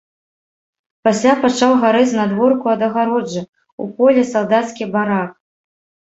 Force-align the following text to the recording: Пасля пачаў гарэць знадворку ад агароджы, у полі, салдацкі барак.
Пасля 1.07 1.33
пачаў 1.41 1.73
гарэць 1.83 2.07
знадворку 2.13 2.71
ад 2.75 2.81
агароджы, 2.87 3.43
у 3.85 3.87
полі, 3.99 4.23
салдацкі 4.31 4.83
барак. 4.97 5.29